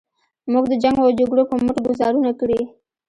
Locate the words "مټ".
1.65-1.77